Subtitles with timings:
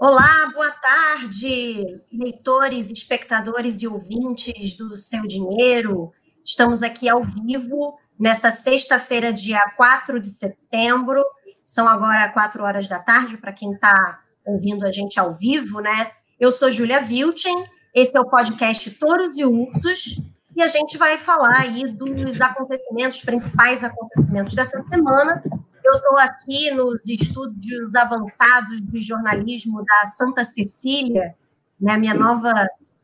[0.00, 1.82] Olá, boa tarde,
[2.12, 6.12] leitores, espectadores e ouvintes do Seu Dinheiro.
[6.44, 11.24] Estamos aqui ao vivo nessa sexta-feira, dia 4 de setembro.
[11.64, 16.12] São agora quatro horas da tarde, para quem está ouvindo a gente ao vivo, né?
[16.38, 20.22] Eu sou Júlia Vilchen, esse é o podcast Touros e Ursos,
[20.54, 25.42] e a gente vai falar aí dos acontecimentos, principais acontecimentos dessa semana,
[25.88, 31.34] eu estou aqui nos estúdios avançados de jornalismo da Santa Cecília,
[31.80, 32.52] né, minha nova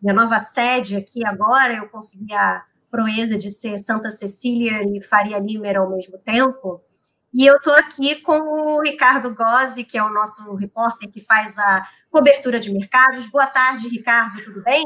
[0.03, 1.75] minha nova sede aqui agora.
[1.75, 6.83] Eu consegui a proeza de ser Santa Cecília e Faria Limer ao mesmo tempo.
[7.33, 11.59] E eu estou aqui com o Ricardo Gozzi, que é o nosso repórter que faz
[11.59, 13.27] a cobertura de mercados.
[13.27, 14.85] Boa tarde, Ricardo, tudo bem?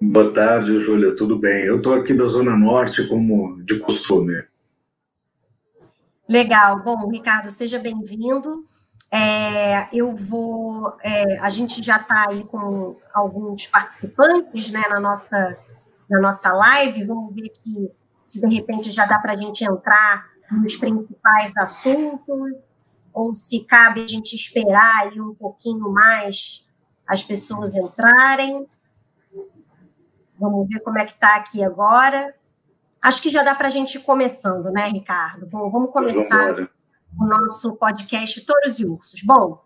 [0.00, 1.64] Boa tarde, Júlia, tudo bem?
[1.64, 4.44] Eu estou aqui da Zona Norte, como de costume.
[6.28, 6.82] Legal.
[6.82, 8.64] Bom, Ricardo, seja bem-vindo.
[9.10, 10.96] É, eu vou.
[11.02, 15.56] É, a gente já está aí com alguns participantes né, na, nossa,
[16.10, 17.04] na nossa live.
[17.04, 17.90] Vamos ver aqui
[18.26, 22.56] se de repente já dá para a gente entrar nos principais assuntos,
[23.12, 26.64] ou se cabe a gente esperar aí um pouquinho mais
[27.06, 28.66] as pessoas entrarem.
[30.38, 32.34] Vamos ver como é que está aqui agora.
[33.02, 35.46] Acho que já dá para a gente ir começando, né, Ricardo?
[35.46, 36.54] Bom, vamos começar
[37.18, 39.22] o nosso podcast Touros e Ursos.
[39.22, 39.62] Bom,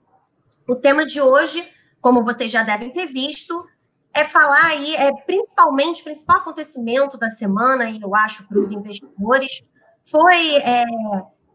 [0.68, 1.66] o tema de hoje,
[2.00, 3.66] como vocês já devem ter visto,
[4.12, 8.72] é falar aí, é principalmente, o principal acontecimento da semana, e eu acho, para os
[8.72, 9.62] investidores,
[10.02, 10.84] foi é,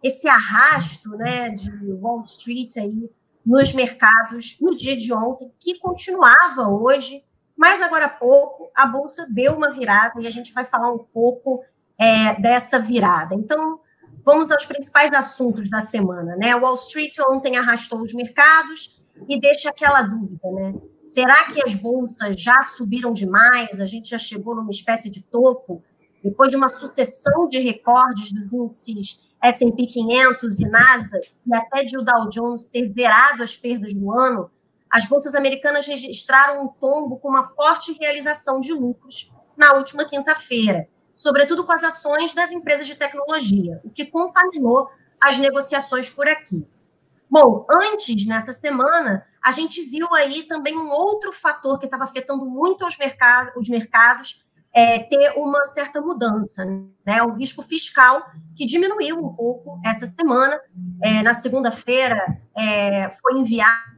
[0.02, 3.10] esse arrasto né, de Wall Street aí
[3.46, 7.24] nos mercados no dia de ontem, que continuava hoje,
[7.58, 11.00] mas agora há pouco a Bolsa deu uma virada e a gente vai falar um
[11.00, 11.64] pouco
[11.98, 13.34] é, dessa virada.
[13.34, 13.80] Então,
[14.24, 16.36] vamos aos principais assuntos da semana.
[16.36, 16.56] Né?
[16.56, 20.74] Wall Street ontem arrastou os mercados e deixa aquela dúvida, né?
[21.02, 23.80] Será que as bolsas já subiram demais?
[23.80, 25.82] A gente já chegou numa espécie de topo?
[26.22, 31.98] Depois de uma sucessão de recordes dos índices S&P 500 e Nasdaq, e até de
[31.98, 34.50] o Dow Jones ter zerado as perdas do ano,
[34.96, 40.88] as bolsas americanas registraram um tombo com uma forte realização de lucros na última quinta-feira
[41.16, 44.90] sobretudo com as ações das empresas de tecnologia, o que contaminou
[45.22, 46.68] as negociações por aqui.
[47.30, 52.46] Bom, antes, nessa semana, a gente viu aí também um outro fator que estava afetando
[52.46, 56.66] muito os, mercado, os mercados é, ter uma certa mudança,
[57.06, 57.24] né?
[57.24, 58.22] O risco fiscal,
[58.56, 60.60] que diminuiu um pouco essa semana.
[61.02, 62.22] É, na segunda-feira,
[62.56, 63.95] é, foi enviado,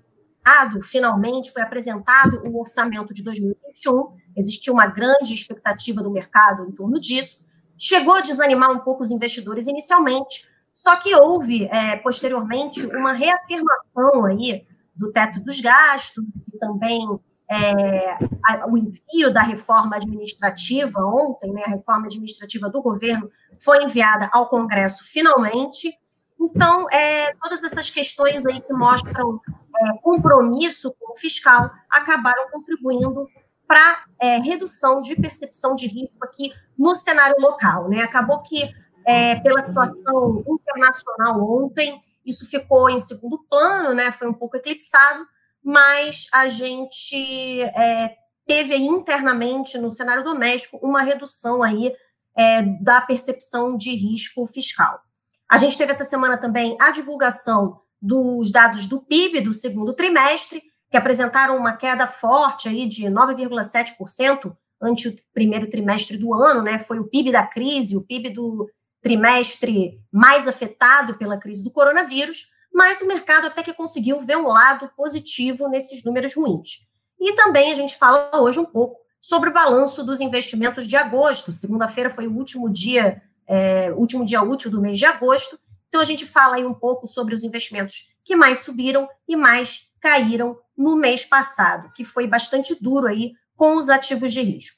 [0.82, 7.00] finalmente, foi apresentado o orçamento de 2021 Existia uma grande expectativa do mercado em torno
[7.00, 7.44] disso.
[7.76, 14.26] Chegou a desanimar um pouco os investidores inicialmente, só que houve, é, posteriormente, uma reafirmação
[14.26, 14.64] aí
[14.96, 17.04] do teto dos gastos e também
[17.50, 18.12] é,
[18.46, 24.30] a, o envio da reforma administrativa ontem, né, a reforma administrativa do governo foi enviada
[24.32, 25.98] ao Congresso finalmente.
[26.40, 29.42] Então, é, todas essas questões aí que mostram
[29.80, 33.28] é, compromisso com o fiscal acabaram contribuindo
[33.68, 37.90] para é, redução de percepção de risco aqui no cenário local.
[37.90, 38.02] Né?
[38.02, 38.64] Acabou que,
[39.06, 44.12] é, pela situação internacional ontem, isso ficou em segundo plano, né?
[44.12, 45.26] foi um pouco eclipsado,
[45.64, 48.16] mas a gente é,
[48.46, 51.94] teve internamente no cenário doméstico uma redução aí
[52.36, 55.02] é, da percepção de risco fiscal.
[55.50, 60.62] A gente teve essa semana também a divulgação dos dados do PIB do segundo trimestre,
[60.90, 66.80] que apresentaram uma queda forte aí de 9,7% ante o primeiro trimestre do ano, né?
[66.80, 68.70] Foi o PIB da crise, o PIB do
[69.02, 74.48] trimestre mais afetado pela crise do coronavírus, mas o mercado até que conseguiu ver um
[74.48, 76.88] lado positivo nesses números ruins.
[77.20, 81.52] E também a gente fala hoje um pouco sobre o balanço dos investimentos de agosto.
[81.52, 85.60] Segunda-feira foi o último dia, é, último dia útil do mês de agosto.
[85.88, 89.88] Então a gente fala aí um pouco sobre os investimentos que mais subiram e mais
[90.00, 94.78] caíram no mês passado, que foi bastante duro aí com os ativos de risco.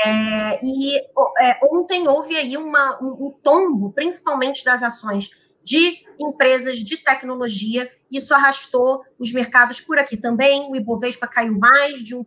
[0.04, 0.98] É, e
[1.40, 5.30] é, ontem houve aí uma, um, um tombo, principalmente das ações
[5.64, 7.90] de empresas de tecnologia.
[8.12, 10.70] Isso arrastou os mercados por aqui também.
[10.70, 12.24] O Ibovespa caiu mais de 1%,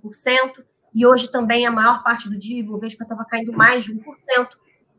[0.95, 4.01] e hoje também a maior parte do dia o Ibovespa estava caindo mais de 1%.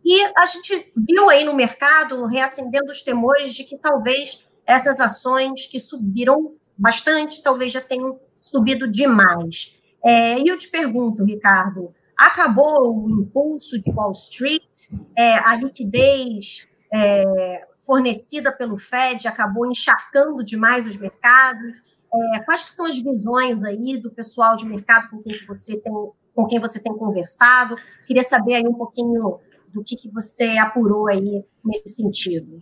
[0.05, 5.65] E a gente viu aí no mercado reacendendo os temores de que talvez essas ações
[5.65, 9.75] que subiram bastante, talvez já tenham subido demais.
[10.03, 16.67] É, e eu te pergunto, Ricardo, acabou o impulso de Wall Street, é, a liquidez
[16.93, 21.77] é, fornecida pelo Fed acabou encharcando demais os mercados.
[22.13, 25.93] É, quais que são as visões aí do pessoal de mercado com quem você tem,
[26.35, 27.77] com quem você tem conversado?
[28.05, 29.39] Queria saber aí um pouquinho
[29.73, 32.61] do que, que você apurou aí nesse sentido.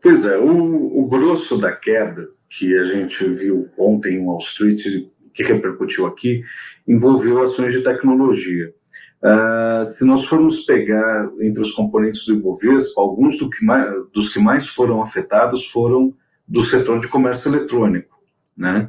[0.00, 5.08] Pois é, o, o grosso da queda que a gente viu ontem em Wall Street,
[5.34, 6.42] que repercutiu aqui,
[6.86, 8.72] envolveu ações de tecnologia.
[9.22, 14.30] Uh, se nós formos pegar entre os componentes do Ibovespa, alguns do que mais, dos
[14.30, 16.14] que mais foram afetados foram
[16.48, 18.18] do setor de comércio eletrônico.
[18.56, 18.88] Né?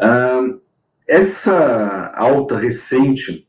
[0.00, 0.58] Uh,
[1.06, 3.46] essa alta recente,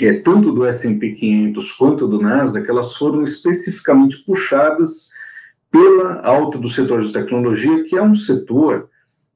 [0.00, 5.10] é, tanto do S&P 500 quanto do Nasdaq, elas foram especificamente puxadas
[5.70, 8.88] pela alta do setor de tecnologia, que é um setor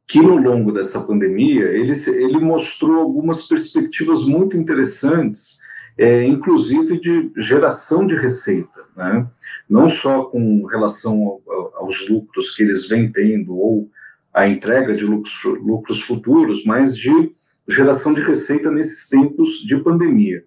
[0.06, 5.58] que no longo dessa pandemia ele, ele mostrou algumas perspectivas muito interessantes
[5.98, 9.26] é, inclusive de geração de receita, né?
[9.68, 13.90] não só com relação ao, aos lucros que eles vêm tendo ou
[14.32, 17.32] a entrega de lucros, lucros futuros, mas de
[17.68, 20.44] geração de receita nesses tempos de pandemia.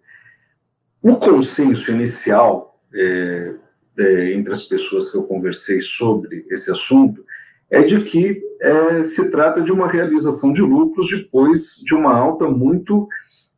[1.01, 3.53] O consenso inicial é,
[3.99, 7.25] é, entre as pessoas que eu conversei sobre esse assunto
[7.69, 12.47] é de que é, se trata de uma realização de lucros depois de uma alta
[12.47, 13.07] muito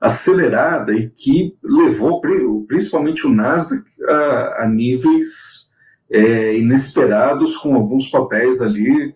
[0.04, 2.20] acelerada e que levou
[2.68, 5.72] principalmente o Nasdaq a, a níveis
[6.12, 9.16] é, inesperados, com alguns papéis ali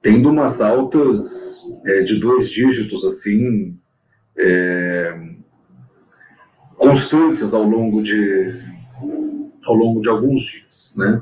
[0.00, 3.76] tendo umas altas é, de dois dígitos assim
[4.38, 5.20] é,
[6.76, 8.46] constantes ao longo de
[9.64, 11.20] ao longo de alguns dias, né?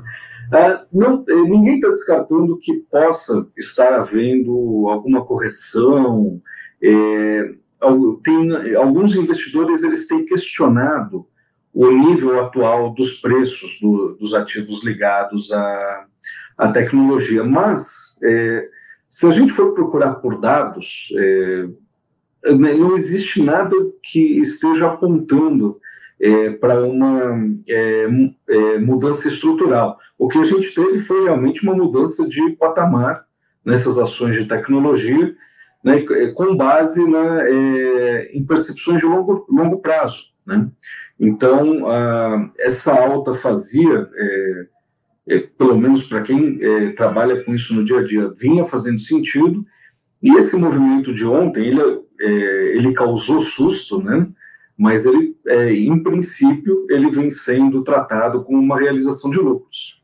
[0.53, 6.39] Ah, não, é, ninguém está descartando que possa estar havendo alguma correção.
[6.81, 7.55] É,
[8.23, 11.27] tem, alguns investidores eles têm questionado
[11.73, 16.05] o nível atual dos preços do, dos ativos ligados à,
[16.57, 18.67] à tecnologia, mas é,
[19.09, 21.67] se a gente for procurar por dados, é,
[22.55, 25.79] né, não existe nada que esteja apontando
[26.19, 27.37] é, para uma
[27.67, 28.07] é,
[28.49, 29.97] é, mudança estrutural.
[30.17, 33.25] O que a gente teve foi realmente uma mudança de patamar
[33.63, 35.35] nessas ações de tecnologia,
[35.87, 36.05] né,
[36.35, 40.25] com base na, é, em percepções de longo, longo prazo.
[40.45, 40.69] Né?
[41.17, 44.67] Então, a, essa alta fazia, é,
[45.29, 48.99] é, pelo menos para quem é, trabalha com isso no dia a dia, vinha fazendo
[48.99, 49.65] sentido,
[50.21, 51.81] e esse movimento de ontem, ele,
[52.19, 54.27] é, ele causou susto, né?
[54.77, 59.96] mas ele, é, em princípio, ele vem sendo tratado como uma realização de lucros.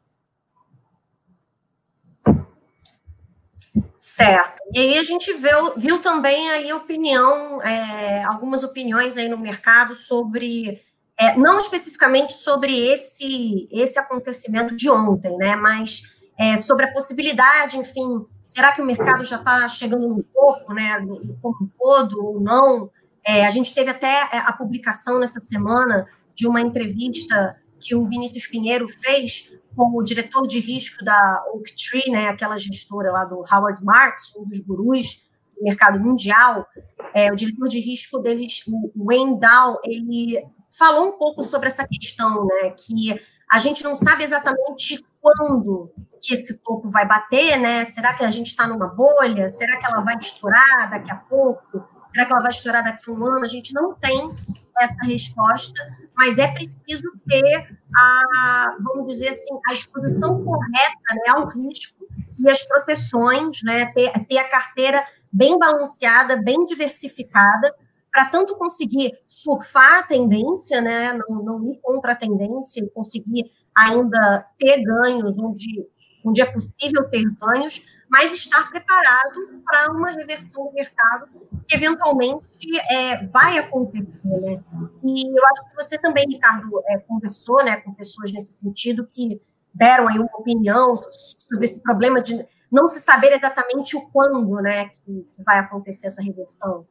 [4.04, 4.62] Certo.
[4.74, 9.96] E aí a gente viu, viu também aí opinião, é, algumas opiniões aí no mercado
[9.96, 10.82] sobre,
[11.18, 15.56] é, não especificamente sobre esse, esse acontecimento de ontem, né?
[15.56, 20.74] Mas é, sobre a possibilidade, enfim, será que o mercado já está chegando no topo,
[20.74, 21.00] né?
[21.42, 22.92] Como todo ou não?
[23.26, 28.04] É, a gente teve até é, a publicação nessa semana de uma entrevista que o
[28.04, 33.84] Vinícius Pinheiro fez como diretor de risco da Oaktree, né, aquela gestora lá do Howard
[33.84, 35.24] Marks, um dos gurus
[35.56, 36.68] do mercado mundial,
[37.14, 40.44] é, o diretor de risco deles, o Wayne Dow, ele
[40.78, 43.20] falou um pouco sobre essa questão, né, que
[43.52, 47.84] a gente não sabe exatamente quando que esse topo vai bater, né?
[47.84, 49.48] Será que a gente está numa bolha?
[49.50, 51.86] Será que ela vai estourar daqui a pouco?
[52.12, 53.46] Será que ela vai estourar daqui a um ano?
[53.46, 54.34] A gente não tem
[54.80, 55.80] essa resposta,
[56.16, 62.06] mas é preciso ter a, vamos dizer assim, a exposição correta né, ao risco
[62.40, 67.74] e as proteções, né, ter, ter a carteira bem balanceada, bem diversificada,
[68.12, 74.46] para tanto conseguir surfar a tendência, né, não, não ir contra a tendência conseguir ainda
[74.60, 75.88] ter ganhos onde,
[76.24, 81.28] onde é possível ter ganhos, mas estar preparado para uma reversão do mercado
[81.68, 84.64] que eventualmente é, vai acontecer, né?
[85.04, 89.42] E eu acho que você também, Ricardo, é, conversou, né, com pessoas nesse sentido que
[89.74, 94.90] deram aí uma opinião sobre esse problema de não se saber exatamente o quando, né,
[94.90, 96.86] que vai acontecer essa reversão.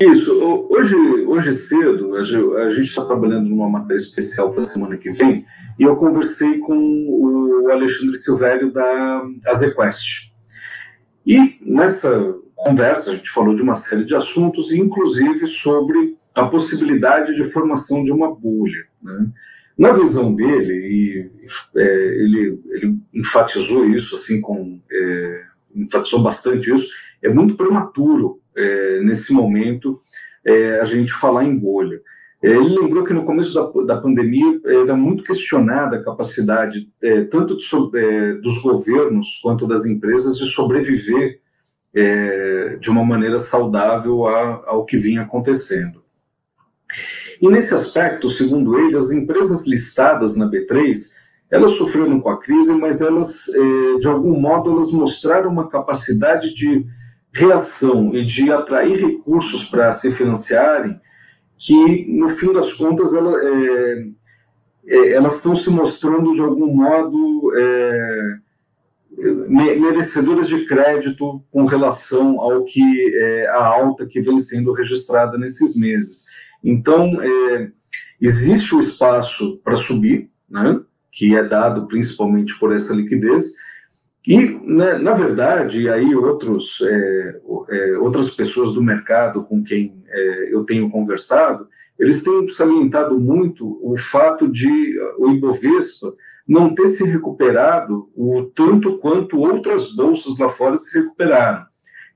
[0.00, 0.32] Isso.
[0.70, 5.46] Hoje, hoje cedo, a gente está trabalhando numa matéria especial para a semana que vem,
[5.78, 10.32] e eu conversei com o Alexandre Silvério da Azequest.
[11.26, 17.34] E nessa conversa a gente falou de uma série de assuntos, inclusive sobre a possibilidade
[17.36, 18.86] de formação de uma bolha.
[19.00, 19.28] Né?
[19.78, 21.30] Na visão dele, e
[21.76, 26.88] é, ele, ele enfatizou isso assim com é, enfatizou bastante isso,
[27.22, 30.00] é muito prematuro é, nesse momento
[30.44, 32.00] é, a gente falar em bolha.
[32.44, 37.24] É, ele lembrou que no começo da, da pandemia era muito questionada a capacidade é,
[37.24, 37.64] tanto de,
[37.96, 41.40] é, dos governos quanto das empresas de sobreviver
[41.94, 46.04] é, de uma maneira saudável a, ao que vinha acontecendo.
[47.40, 51.14] E nesse aspecto, segundo ele, as empresas listadas na B3
[51.50, 53.44] elas sofreram com a crise, mas elas,
[54.00, 56.84] de algum modo, elas mostraram uma capacidade de
[57.34, 61.00] reação e de atrair recursos para se financiarem,
[61.58, 64.06] que no fim das contas ela, é,
[64.86, 68.36] é, elas estão se mostrando de algum modo é,
[69.48, 72.82] merecedoras de crédito com relação ao que
[73.16, 76.26] é, a alta que vem sendo registrada nesses meses.
[76.62, 77.70] Então é,
[78.20, 83.54] existe o espaço para subir, né, que é dado principalmente por essa liquidez
[84.26, 87.40] e, na, né, na verdade, aí outros, é,
[87.70, 93.78] é, outras pessoas do mercado com quem é, eu tenho conversado, eles têm salientado muito
[93.82, 96.14] o fato de o Ibovespa
[96.48, 101.64] não ter se recuperado o tanto quanto outras bolsas lá fora se recuperaram.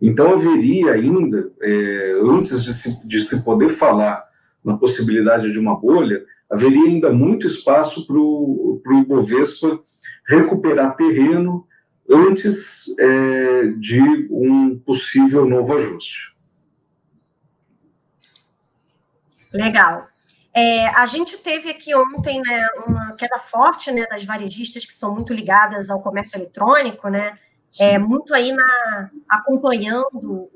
[0.00, 4.24] Então, haveria ainda, é, antes de se, de se poder falar
[4.64, 9.78] na possibilidade de uma bolha, haveria ainda muito espaço para o Ibovespa
[10.26, 11.67] recuperar terreno
[12.10, 14.00] antes é, de
[14.30, 16.36] um possível novo ajuste.
[19.52, 20.08] Legal.
[20.54, 25.14] É, a gente teve aqui ontem né, uma queda forte né, das varejistas que são
[25.14, 27.36] muito ligadas ao comércio eletrônico, né?
[27.78, 30.50] É, muito aí na, acompanhando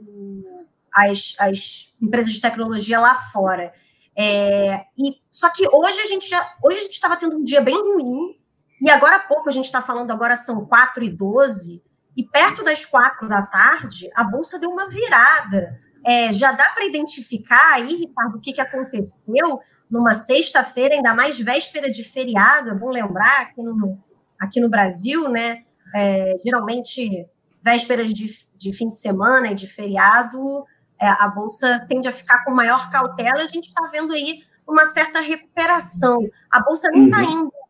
[0.93, 3.73] as, as empresas de tecnologia lá fora.
[4.17, 7.61] É, e só que hoje a gente já hoje a gente estava tendo um dia
[7.61, 8.37] bem ruim
[8.83, 11.81] e agora há pouco, a gente está falando, agora são 4 e 12,
[12.17, 15.79] e perto das 4 da tarde, a Bolsa deu uma virada.
[16.05, 21.39] É, já dá para identificar aí, Ricardo, o que, que aconteceu numa sexta-feira, ainda mais
[21.39, 24.03] véspera de feriado, é bom lembrar, aqui no,
[24.41, 25.63] aqui no Brasil, né?
[25.95, 27.25] É, geralmente,
[27.63, 30.67] vésperas de, de fim de semana e de feriado,
[31.01, 34.85] é, a Bolsa tende a ficar com maior cautela, a gente está vendo aí uma
[34.85, 36.19] certa recuperação.
[36.51, 37.31] A Bolsa não está uhum.
[37.31, 37.62] indo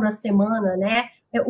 [0.00, 1.08] na semana, né?
[1.34, 1.40] É,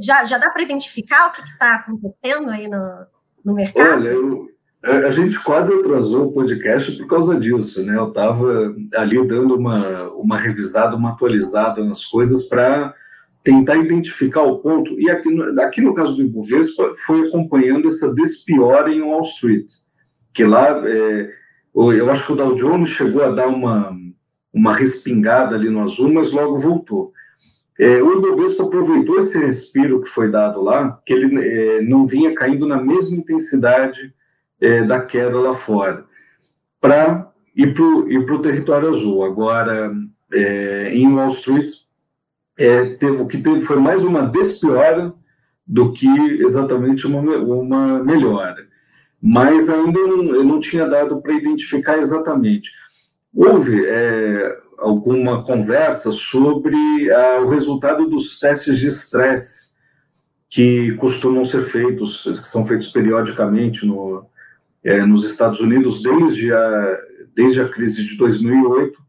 [0.00, 3.06] já, já dá para identificar o que está acontecendo aí no,
[3.44, 3.92] no mercado?
[3.92, 4.48] Olha, eu,
[4.82, 7.96] a gente quase atrasou o podcast por causa disso, né?
[7.96, 12.92] Eu estava ali dando uma, uma revisada, uma atualizada nas coisas para
[13.44, 14.98] tentar identificar o ponto.
[15.00, 15.28] E aqui
[15.60, 19.66] aqui no caso do Ibovespa, foi acompanhando essa despiora em Wall Street,
[20.32, 21.30] que lá, é,
[21.74, 23.96] eu acho que o Dow Jones chegou a dar uma,
[24.52, 27.12] uma respingada ali no azul, mas logo voltou.
[27.78, 32.34] É, o Ibovespa aproveitou esse respiro que foi dado lá, que ele é, não vinha
[32.34, 34.12] caindo na mesma intensidade
[34.60, 36.04] é, da queda lá fora,
[36.80, 39.24] para ir para o território azul.
[39.24, 39.92] Agora,
[40.32, 41.72] é, em Wall Street,
[42.58, 45.12] é, teve, o que teve foi mais uma despiora
[45.66, 46.08] do que
[46.42, 48.66] exatamente uma, uma melhora.
[49.20, 52.70] Mas ainda não, eu não tinha dado para identificar exatamente.
[53.34, 59.72] Houve é, alguma conversa sobre uh, o resultado dos testes de estresse
[60.50, 64.26] que costumam ser feitos, que são feitos periodicamente no,
[64.84, 66.98] é, nos Estados Unidos desde a,
[67.34, 69.00] desde a crise de 2008.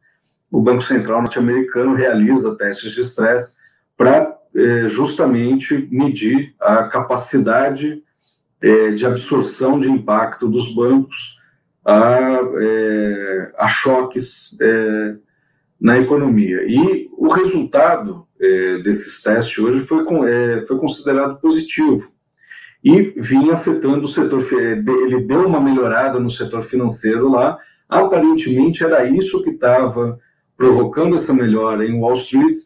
[0.50, 3.58] O Banco Central norte-americano realiza testes de estresse
[3.98, 8.01] para é, justamente medir a capacidade
[8.62, 11.38] é, de absorção de impacto dos bancos
[11.86, 12.39] a,
[13.58, 14.58] a choques
[15.84, 16.63] na economia.
[16.66, 22.10] E o resultado é, desses testes hoje foi, é, foi considerado positivo
[22.82, 24.42] e vinha afetando o setor.
[24.54, 27.60] Ele deu uma melhorada no setor financeiro lá.
[27.90, 30.18] Aparentemente era isso que estava
[30.56, 32.58] provocando essa melhora em Wall Street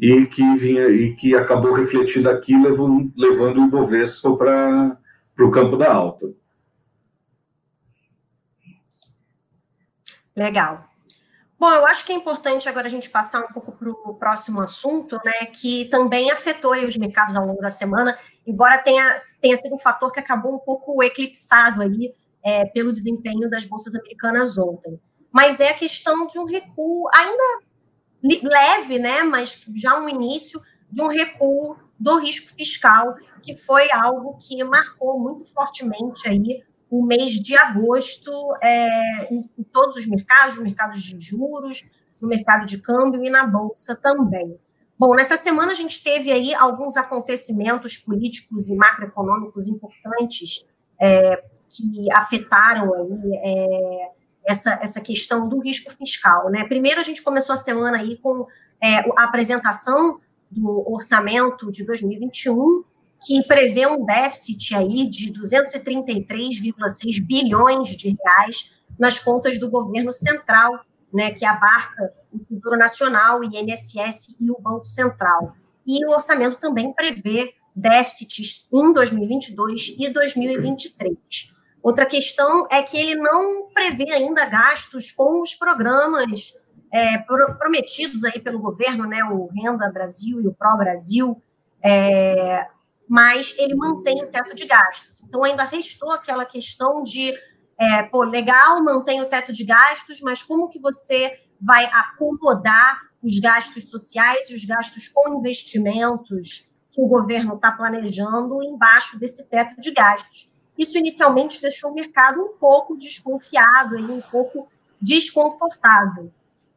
[0.00, 4.98] e que vinha e que acabou refletindo aqui, levando, levando o Ibovespa para
[5.38, 6.32] o campo da alta.
[10.34, 10.93] Legal.
[11.64, 14.60] Bom, eu acho que é importante agora a gente passar um pouco para o próximo
[14.60, 19.74] assunto, né, que também afetou os mercados ao longo da semana, embora tenha, tenha sido
[19.74, 25.00] um fator que acabou um pouco eclipsado aí é, pelo desempenho das bolsas americanas ontem.
[25.32, 27.60] Mas é a questão de um recuo ainda
[28.22, 34.36] leve, né, mas já um início de um recuo do risco fiscal, que foi algo
[34.36, 36.62] que marcou muito fortemente aí
[36.94, 38.30] o mês de agosto
[38.62, 41.82] é, em, em, todos os mercados, no mercado de juros,
[42.22, 44.56] no mercado de câmbio e na bolsa também.
[44.96, 50.64] Bom, nessa semana a gente teve aí alguns acontecimentos políticos e macroeconômicos importantes
[51.00, 54.10] é, que afetaram aí é,
[54.46, 56.48] essa, essa questão do risco fiscal.
[56.48, 56.64] Né?
[56.64, 58.46] Primeiro, a gente começou a semana aí com
[58.80, 62.84] é, a apresentação do orçamento de 2021,
[63.24, 70.84] que prevê um déficit aí de 233,6 bilhões de reais nas contas do governo central,
[71.12, 75.54] né, que abarca o Tesouro Nacional, o INSS e o Banco Central.
[75.86, 81.54] E o orçamento também prevê déficits em 2022 e 2023.
[81.82, 86.54] Outra questão é que ele não prevê ainda gastos com os programas
[86.92, 87.18] é,
[87.58, 91.42] prometidos aí pelo governo, né, o Renda Brasil e o Pro Brasil,
[91.82, 92.66] é,
[93.08, 95.22] mas ele mantém o teto de gastos.
[95.22, 97.32] Então ainda restou aquela questão de,
[97.78, 103.38] é, pô, legal, mantém o teto de gastos, mas como que você vai acomodar os
[103.38, 109.80] gastos sociais e os gastos com investimentos que o governo está planejando embaixo desse teto
[109.80, 110.52] de gastos?
[110.76, 114.68] Isso inicialmente deixou o mercado um pouco desconfiado, um pouco
[115.00, 116.32] desconfortável.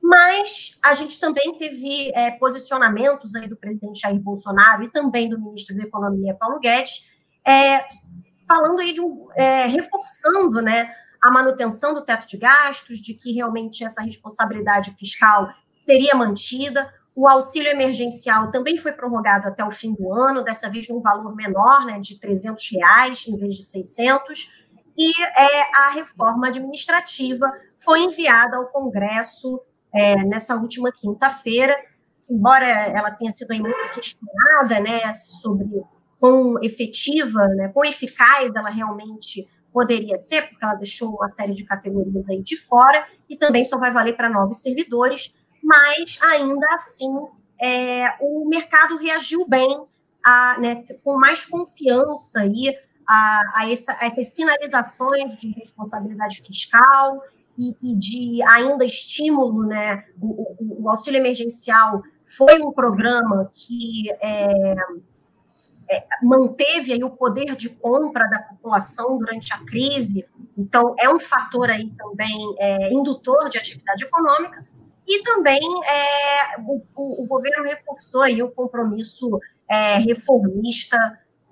[0.08, 5.38] Mas a gente também teve é, posicionamentos aí do presidente Jair Bolsonaro e também do
[5.38, 7.06] ministro da Economia, Paulo Guedes,
[7.46, 7.86] é,
[8.48, 10.90] falando aí de um, é, reforçando né,
[11.22, 17.28] a manutenção do teto de gastos, de que realmente essa responsabilidade fiscal seria mantida, o
[17.28, 21.86] auxílio emergencial também foi prorrogado até o fim do ano, dessa vez num valor menor,
[21.86, 24.50] né, de 300 reais em vez de 600.
[24.98, 29.62] E é, a reforma administrativa foi enviada ao Congresso
[29.98, 31.76] é, nessa última quinta-feira,
[32.30, 35.84] embora ela tenha sido muito questionada né, sobre
[36.20, 41.64] quão efetiva, né, quão eficaz ela realmente poderia ser, porque ela deixou uma série de
[41.64, 45.34] categorias aí de fora, e também só vai valer para novos servidores,
[45.64, 47.14] mas ainda assim
[47.62, 49.84] é, o mercado reagiu bem,
[50.24, 52.76] a, né, com mais confiança aí
[53.08, 57.22] a, a, essa, a, essas sinalizações de responsabilidade fiscal
[57.58, 60.06] e, e de ainda estímulo, né?
[60.22, 64.76] O, o, o, auxílio emergencial foi um programa que é,
[65.90, 71.20] é, manteve aí o poder de compra da população durante a crise, então é um
[71.20, 74.66] fator aí também é, indutor de atividade econômica,
[75.08, 79.40] e também é, o, o, governo reforçou aí o compromisso
[79.70, 80.98] é, reformista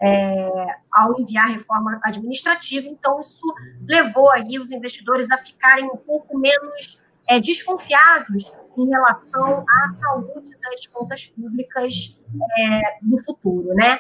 [0.02, 0.50] é,
[0.92, 2.88] ao enviar reforma administrativa.
[2.88, 3.46] Então, isso
[3.88, 10.52] levou aí os investidores a ficarem um pouco menos é, desconfiados em relação à saúde
[10.62, 12.20] das contas públicas
[12.60, 14.00] é, no futuro, né?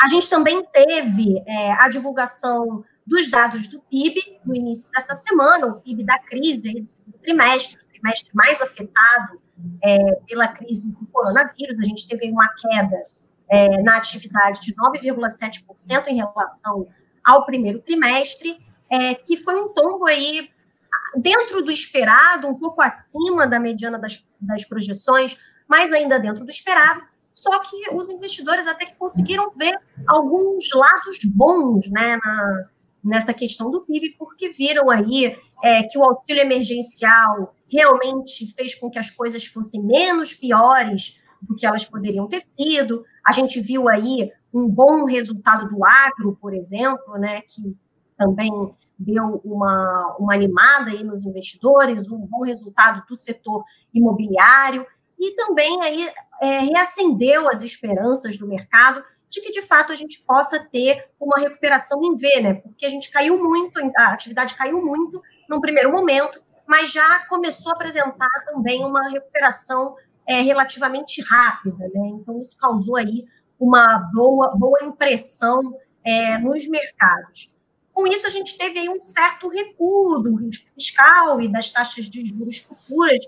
[0.00, 5.66] A gente também teve é, a divulgação dos dados do PIB no início dessa semana,
[5.66, 9.40] o PIB da crise do trimestre, trimestre mais afetado
[9.82, 11.78] é, pela crise do coronavírus.
[11.78, 13.04] A gente teve uma queda
[13.48, 16.88] é, na atividade de 9,7% em relação
[17.24, 18.58] ao primeiro trimestre,
[18.90, 20.50] é, que foi um tombo aí
[21.16, 25.36] dentro do esperado, um pouco acima da mediana das, das projeções,
[25.68, 27.02] mas ainda dentro do esperado.
[27.30, 32.68] Só que os investidores até que conseguiram ver alguns lados bons né, na,
[33.04, 38.90] nessa questão do PIB, porque viram aí é, que o auxílio emergencial realmente fez com
[38.90, 43.04] que as coisas fossem menos piores do que elas poderiam ter sido.
[43.26, 47.76] A gente viu aí um bom resultado do agro, por exemplo, né, que
[48.16, 48.50] também
[48.98, 54.86] deu uma, uma animada aí nos investidores, um bom resultado do setor imobiliário,
[55.18, 60.22] e também aí é, reacendeu as esperanças do mercado de que, de fato, a gente
[60.22, 62.54] possa ter uma recuperação em V, né?
[62.54, 67.72] Porque a gente caiu muito, a atividade caiu muito num primeiro momento, mas já começou
[67.72, 69.94] a apresentar também uma recuperação
[70.26, 72.08] é, relativamente rápida, né?
[72.14, 73.24] Então, isso causou aí
[73.58, 75.60] uma boa, boa impressão
[76.04, 77.50] é, nos mercados.
[77.92, 82.04] Com isso, a gente teve aí um certo recuo do risco fiscal e das taxas
[82.06, 83.24] de juros futuras.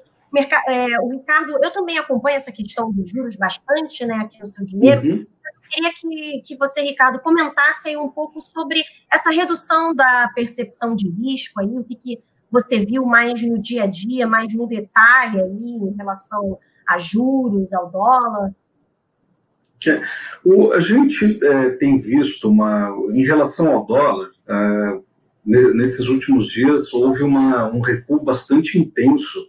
[0.67, 4.67] É, o Ricardo, eu também acompanho essa questão dos juros bastante, né, aqui no seu
[4.67, 5.03] dinheiro.
[5.09, 5.27] Uhum
[5.69, 11.11] queria que, que você, Ricardo, comentasse aí um pouco sobre essa redução da percepção de
[11.11, 12.19] risco, aí, o que, que
[12.51, 17.72] você viu mais no dia a dia, mais no detalhe aí, em relação a juros,
[17.74, 18.55] ao dólar.
[19.87, 20.03] É,
[20.44, 25.01] o, a gente é, tem visto uma, em relação ao dólar, é,
[25.44, 29.48] nesses últimos dias houve uma, um recuo bastante intenso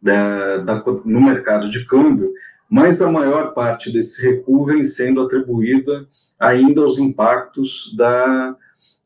[0.00, 2.32] da, da, no mercado de câmbio,
[2.68, 8.56] mas a maior parte desse recuo vem sendo atribuída ainda aos impactos da,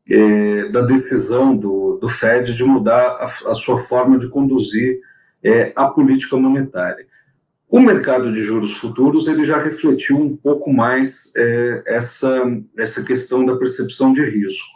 [0.08, 5.00] é, da decisão do, do Fed de mudar a, a sua forma de conduzir
[5.42, 7.06] é, a política monetária.
[7.68, 12.44] O mercado de juros futuros ele já refletiu um pouco mais é, essa,
[12.78, 14.68] essa questão da percepção de risco.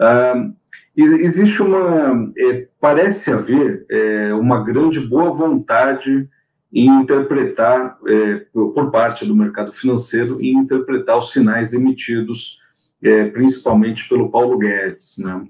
[0.00, 0.50] Ah,
[0.96, 6.28] existe uma, é, parece haver é, uma grande boa vontade
[6.72, 12.58] em interpretar, é, por parte do mercado financeiro, em interpretar os sinais emitidos
[13.02, 15.18] é, principalmente pelo Paulo Guedes.
[15.18, 15.46] Né?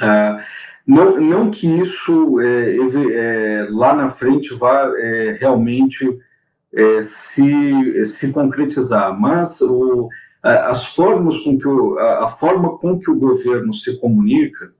[0.00, 0.44] Ah,
[0.86, 6.06] não, não que isso é, é, lá na frente vá é, realmente
[6.74, 10.08] é, se, se concretizar, mas o,
[10.42, 14.72] as formas com que o, a, forma com que o governo se comunica,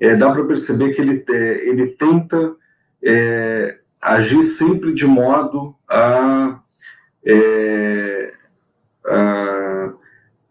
[0.00, 2.56] é, dá para perceber que ele, é, ele tenta
[4.00, 6.60] agir sempre de modo a,
[9.06, 9.92] a,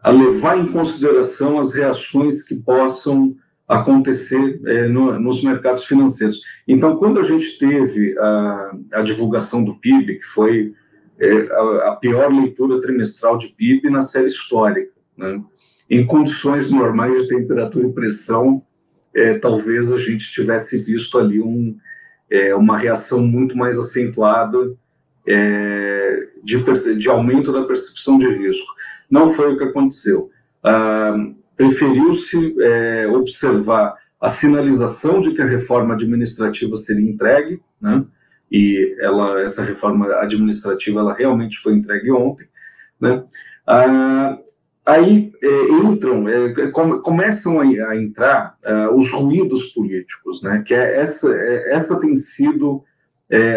[0.03, 3.35] a levar em consideração as reações que possam
[3.71, 6.41] acontecer é, no, nos mercados financeiros.
[6.67, 10.73] Então, quando a gente teve a, a divulgação do PIB, que foi
[11.17, 15.41] é, a, a, pior leitura trimestral de PIB na série histórica, né?
[15.89, 18.61] em condições normais de temperatura e pressão,
[19.15, 21.77] é, talvez a gente tivesse visto ali um,
[22.29, 24.75] é, uma reação muito mais acentuada
[25.25, 26.61] é, de,
[26.97, 28.73] de, aumento da percepção de risco.
[29.09, 30.29] Não foi o que aconteceu.
[30.63, 31.15] Ah,
[31.61, 38.03] preferiu-se é, observar a sinalização de que a reforma administrativa seria entregue, né?
[38.51, 42.47] e ela, essa reforma administrativa ela realmente foi entregue ontem,
[42.99, 43.23] né?
[43.65, 44.37] Ah,
[44.85, 46.71] aí é, entram, é,
[47.03, 50.63] começam a, a entrar ah, os ruídos políticos, né?
[50.65, 52.83] Que é essa, é, essa tem sido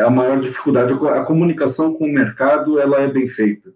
[0.06, 0.92] a maior dificuldade.
[0.92, 3.72] A comunicação com o mercado ela é bem feita.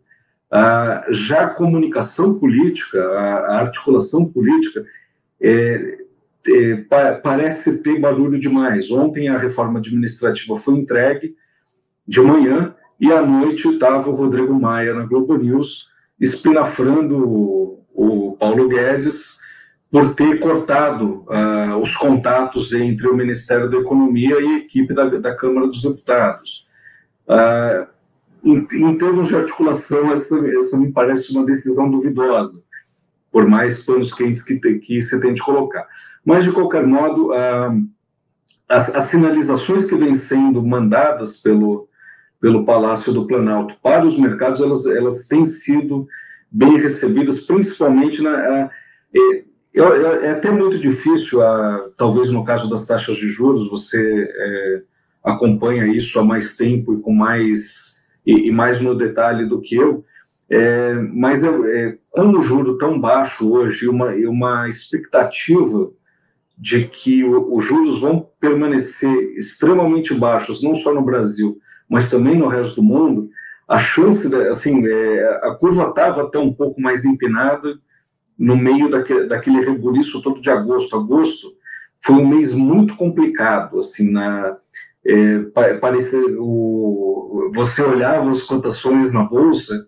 [0.50, 4.84] Ah, já a comunicação política, a, a articulação política,
[5.40, 5.98] é,
[6.46, 8.90] é, pa, parece ter barulho demais.
[8.90, 11.36] Ontem a reforma administrativa foi entregue
[12.06, 18.36] de manhã e à noite estava o Rodrigo Maia na Globo News espinafrando o, o
[18.36, 19.38] Paulo Guedes
[19.90, 25.04] por ter cortado ah, os contatos entre o Ministério da Economia e a equipe da,
[25.04, 26.66] da Câmara dos Deputados.
[27.26, 27.86] Ah,
[28.44, 32.62] em, em, termos de articulação, essa, essa me parece uma decisão duvidosa,
[33.30, 35.86] por mais panos quentes que, te, que se tente colocar.
[36.24, 37.74] Mas, de qualquer modo, ah,
[38.68, 41.88] as, as, sinalizações que vêm sendo mandadas pelo,
[42.40, 46.06] pelo Palácio do Planalto para os mercados, elas, elas têm sido
[46.50, 48.30] bem recebidas, principalmente na.
[48.30, 48.70] Ah,
[49.14, 54.28] é, é, é, até muito difícil, ah, talvez no caso das taxas de juros, você
[54.30, 54.82] é,
[55.22, 57.97] acompanha isso há mais tempo e com mais
[58.28, 60.04] e, e mais no detalhe do que eu,
[60.50, 65.90] é, mas é, é, com o juro tão baixo hoje uma, uma expectativa
[66.56, 72.48] de que os juros vão permanecer extremamente baixos, não só no Brasil, mas também no
[72.48, 73.30] resto do mundo,
[73.66, 77.78] a chance, assim, é, a curva estava até um pouco mais empinada
[78.38, 80.96] no meio daquele, daquele rebuliço todo de agosto.
[80.96, 81.52] Agosto
[82.00, 84.56] foi um mês muito complicado, assim, na,
[85.04, 89.86] é, parecia, o, você olhava as cotações na bolsa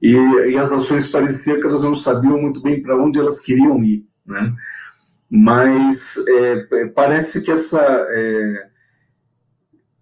[0.00, 3.82] e, e, as ações pareciam que elas não sabiam muito bem para onde elas queriam
[3.82, 4.54] ir, né?
[5.30, 8.68] Mas é, parece que essa é,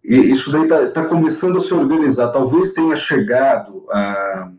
[0.04, 2.30] isso daí está tá começando a se organizar.
[2.30, 4.52] Talvez tenha chegado a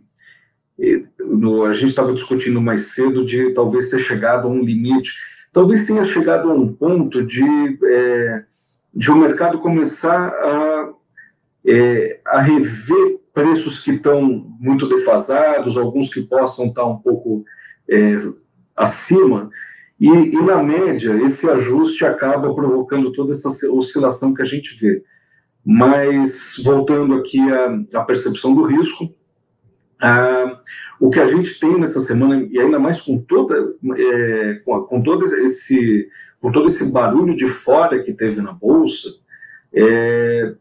[1.19, 5.11] no, a gente estava discutindo mais cedo de talvez ter chegado a um limite,
[5.51, 7.43] talvez tenha chegado a um ponto de
[7.83, 8.43] é,
[8.97, 10.91] de o um mercado começar a,
[11.67, 14.23] é, a rever preços que estão
[14.59, 17.45] muito defasados, alguns que possam estar um pouco
[17.87, 18.17] é,
[18.75, 19.51] acima,
[19.99, 25.03] e, e, na média esse ajuste acaba provocando toda essa oscilação que a gente vê.
[25.63, 29.13] Mas voltando aqui à, à percepção do risco,
[30.01, 30.59] ah,
[30.99, 33.55] o que a gente tem nessa semana, e ainda mais com toda,
[33.95, 36.09] é, com, com, todo esse,
[36.41, 39.09] com todo esse barulho de fora que teve na Bolsa,
[39.73, 40.55] é,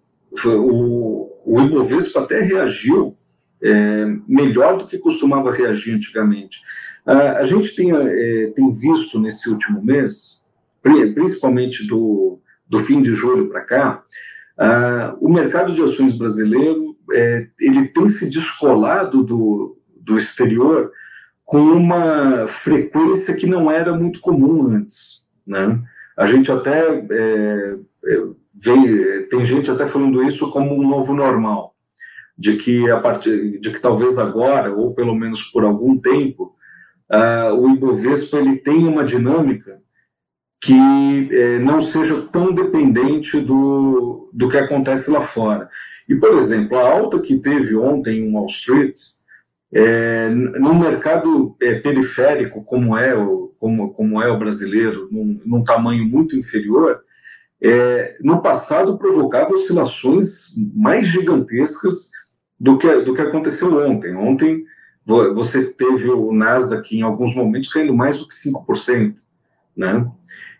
[0.45, 3.17] o, o Ibovespa até reagiu
[3.63, 6.61] é, melhor do que costumava reagir antigamente.
[7.07, 10.45] Ah, a gente tem, é, tem visto nesse último mês,
[10.83, 14.05] principalmente do, do fim de julho para cá,
[15.21, 20.93] o mercado de ações brasileiro é, ele tem se descolado do, do exterior
[21.45, 25.27] com uma frequência que não era muito comum antes.
[25.47, 25.81] né?
[26.17, 28.23] A gente até é, é
[28.55, 31.75] vê, tem gente até falando isso como um novo normal,
[32.39, 36.55] de que a partir, de que talvez agora ou pelo menos por algum tempo
[37.11, 39.81] uh, o Ibovespa ele tem uma dinâmica
[40.61, 45.69] que é, não seja tão dependente do, do que acontece lá fora.
[46.09, 48.99] E, por exemplo, a alta que teve ontem em Wall Street,
[49.79, 55.63] é, num mercado é, periférico como é o, como, como é o brasileiro, num, num
[55.63, 57.01] tamanho muito inferior,
[57.63, 62.11] é, no passado provocava oscilações mais gigantescas
[62.59, 64.17] do que, do que aconteceu ontem.
[64.17, 64.65] Ontem
[65.05, 69.15] você teve o Nasdaq em alguns momentos caindo mais do que 5%,
[69.77, 70.11] né?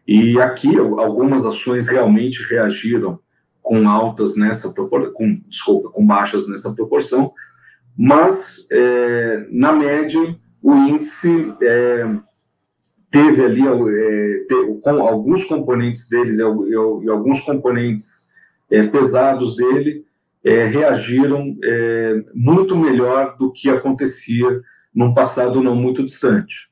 [0.07, 3.19] E aqui algumas ações realmente reagiram
[3.63, 7.33] com altas nessa com, desculpa, com baixas nessa proporção,
[7.97, 12.05] mas é, na média o índice é,
[13.11, 18.33] teve ali é, teve, com alguns componentes deles e, e, alguns componentes
[18.71, 20.05] é, pesados dele
[20.45, 24.61] é, reagiram é, muito melhor do que acontecia
[24.95, 26.71] num passado não muito distante.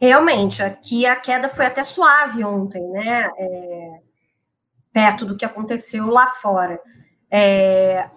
[0.00, 3.30] Realmente, aqui a queda foi até suave ontem, né?
[3.38, 4.00] É,
[4.94, 6.80] perto do que aconteceu lá fora.
[7.28, 8.08] É,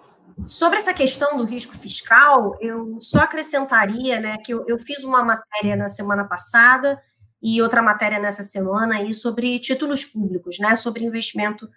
[0.46, 5.24] sobre essa questão do risco fiscal, eu só acrescentaria né, que eu, eu, fiz uma
[5.24, 7.02] matéria na semana passada
[7.42, 10.76] e outra matéria nessa semana aí sobre títulos públicos, né?
[10.76, 11.68] Sobre investimento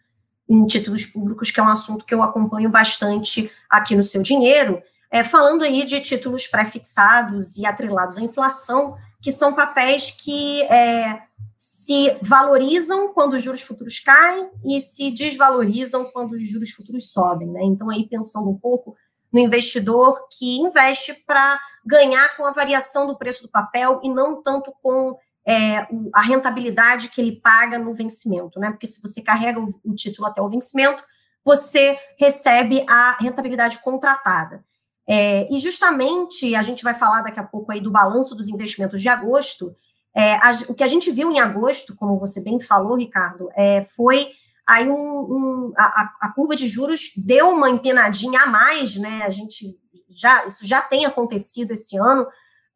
[0.48, 4.82] em títulos públicos, que é um assunto que eu acompanho bastante aqui no seu dinheiro,
[5.10, 11.22] é, falando aí de títulos pré-fixados e atrelados à inflação que são papéis que é,
[11.58, 17.47] se valorizam quando os juros futuros caem e se desvalorizam quando os juros futuros sobem.
[17.47, 17.62] Né?
[17.63, 18.95] Então, aí pensando um pouco
[19.32, 24.41] no investidor que investe para ganhar com a variação do preço do papel e não
[24.41, 28.69] tanto com é, a rentabilidade que ele paga no vencimento, né?
[28.69, 31.04] Porque se você carrega o, título até o vencimento,
[31.43, 34.63] você recebe a rentabilidade contratada.
[35.08, 39.01] É, e justamente a gente vai falar daqui a pouco aí do balanço dos investimentos
[39.01, 39.75] de agosto.
[40.15, 43.84] É, a, o que a gente viu em agosto, como você bem falou, Ricardo, é,
[43.95, 44.30] foi
[44.67, 49.24] aí um, um a, a, curva de juros deu uma empinadinha a mais, né?
[49.24, 49.78] A gente
[50.10, 52.28] já isso já tem acontecido esse ano,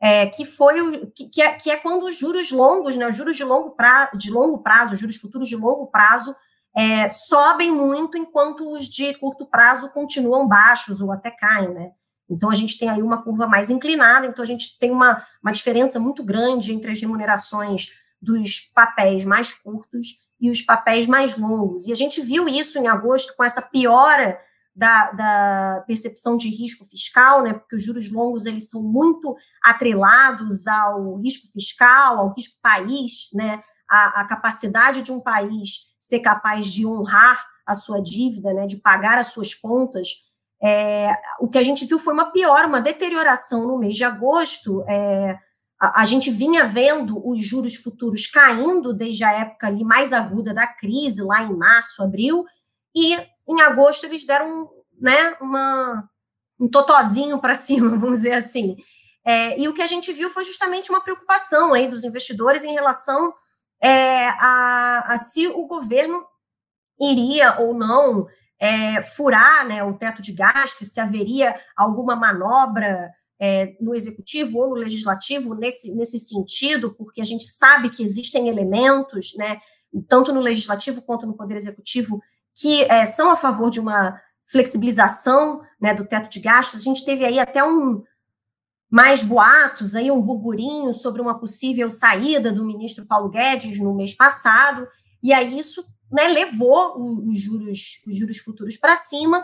[0.02, 3.08] é, que foi o, que, que, é, que é quando os juros longos, né?
[3.08, 6.36] Os juros de longo prazo, de longo prazo, juros futuros de longo prazo
[6.76, 11.91] é, sobem muito, enquanto os de curto prazo continuam baixos ou até caem, né?
[12.30, 15.52] Então, a gente tem aí uma curva mais inclinada, então a gente tem uma, uma
[15.52, 17.90] diferença muito grande entre as remunerações
[18.22, 21.88] dos papéis mais curtos e os papéis mais longos.
[21.88, 24.40] E a gente viu isso em agosto com essa piora
[24.76, 27.54] da, da, percepção de risco fiscal, né?
[27.54, 33.64] Porque os juros longos eles são muito atrelados ao risco fiscal, ao risco país, né?
[33.90, 38.66] A, a capacidade de um país ser capaz de honrar a sua dívida, né?
[38.66, 40.10] De pagar as suas contas
[40.65, 44.84] é, o que a gente viu foi uma piora, uma deterioração no mês de agosto.
[44.89, 45.38] É,
[45.80, 50.56] a, a, gente vinha vendo os juros futuros caindo desde a época ali mais aguda
[50.56, 52.43] da crise, lá em março, abril,
[52.95, 53.15] e
[53.47, 54.67] em agosto eles deram
[54.99, 56.10] né, uma,
[56.60, 58.75] um totozinho para cima, vamos dizer assim.
[59.23, 62.73] É, e o que a gente viu foi justamente uma preocupação aí dos investidores em
[62.73, 63.32] relação
[63.80, 66.25] é, a, a se o governo
[66.99, 68.25] iria ou não
[68.60, 74.70] é, furar né, o teto de gastos, se haveria alguma manobra é, no executivo ou
[74.70, 79.60] no legislativo nesse, nesse sentido, porque a gente sabe que existem elementos, né,
[80.08, 82.22] tanto no legislativo quanto no poder executivo,
[82.54, 86.82] que é, são a favor de uma flexibilização né, do teto de gastos.
[86.82, 88.04] A gente teve aí até um
[88.89, 94.15] mais boatos, aí um burburinho sobre uma possível saída do ministro Paulo Guedes no mês
[94.15, 94.88] passado,
[95.22, 99.44] e aí isso né, levou os juros, os juros futuros para cima,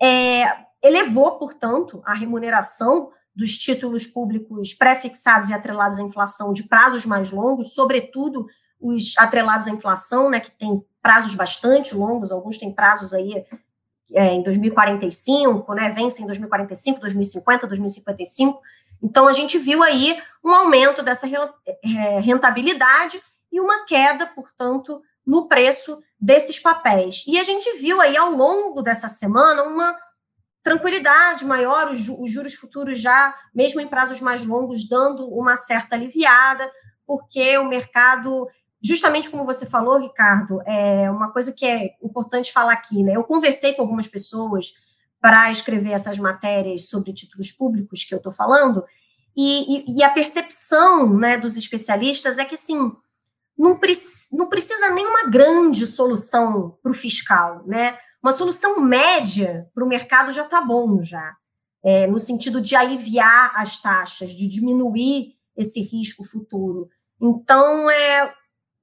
[0.00, 0.44] é,
[0.82, 7.30] elevou, portanto, a remuneração dos títulos públicos pré-fixados e atrelados à inflação de prazos mais
[7.30, 8.46] longos, sobretudo
[8.80, 13.44] os atrelados à inflação, né, que tem prazos bastante longos, alguns têm prazos aí
[14.12, 18.60] é, em 2045, né, vencem em 2045, 2050, 2055.
[19.02, 23.20] Então, a gente viu aí um aumento dessa é, rentabilidade
[23.52, 27.24] e uma queda, portanto, no preço desses papéis.
[27.26, 29.96] E a gente viu aí ao longo dessa semana uma
[30.62, 36.70] tranquilidade maior, os, juros futuros já, mesmo em prazos mais longos, dando uma certa aliviada,
[37.06, 38.48] porque o mercado,
[38.82, 43.16] justamente como você falou, Ricardo, é uma coisa que é importante falar aqui, né?
[43.16, 44.72] Eu conversei com algumas pessoas
[45.20, 48.84] para escrever essas matérias sobre títulos públicos que eu estou falando,
[49.36, 52.90] E, e, e a percepção né, dos especialistas é que, assim,
[53.56, 53.92] não, pre
[54.32, 57.98] não precisa nenhuma grande solução para o fiscal, né?
[58.22, 61.34] Uma solução média para o mercado já está bom, já.
[61.84, 66.88] É, no sentido de aliviar as taxas, de diminuir esse risco futuro.
[67.20, 68.32] Então, é,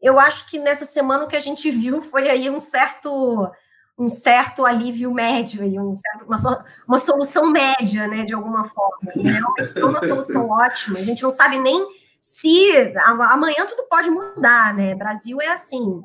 [0.02, 3.52] eu acho que nessa semana o que a gente viu foi aí um certo
[3.98, 9.12] um certo alívio médio e um certo, uma, uma solução média, né, de alguma forma.
[9.16, 9.30] Não
[9.76, 10.98] é uma solução ótima.
[10.98, 11.86] A gente não sabe nem
[12.24, 12.72] se
[13.06, 14.96] amanhã tudo pode mudar, né?
[14.96, 16.02] Brasil é assim,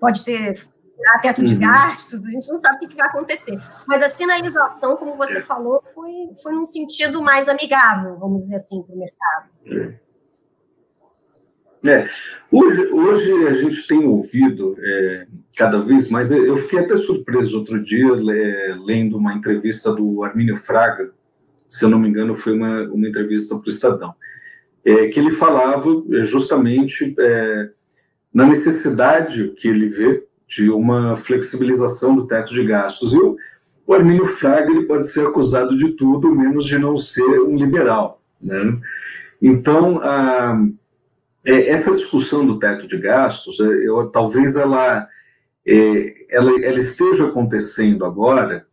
[0.00, 0.58] pode ter
[1.22, 1.60] teto de uhum.
[1.60, 3.56] gastos, a gente não sabe o que vai acontecer.
[3.86, 8.82] Mas a sinalização, como você falou, foi, foi num sentido mais amigável, vamos dizer assim,
[8.82, 10.00] para o mercado.
[11.88, 12.10] É.
[12.50, 16.32] Hoje, hoje a gente tem ouvido é, cada vez mais.
[16.32, 18.08] Eu fiquei até surpreso outro dia
[18.84, 21.12] lendo uma entrevista do Armínio Fraga,
[21.68, 24.12] se eu não me engano, foi uma, uma entrevista para o Estadão
[24.86, 27.70] é, que ele falava é, justamente é,
[28.32, 33.12] na necessidade que ele vê de uma flexibilização do teto de gastos.
[33.12, 33.36] E o,
[33.84, 38.22] o Armínio Fraga ele pode ser acusado de tudo, menos de não ser um liberal.
[38.44, 38.78] Né?
[39.42, 40.56] Então, a,
[41.44, 45.08] é, essa discussão do teto de gastos, é, eu, talvez ela,
[45.66, 48.64] é, ela, ela esteja acontecendo agora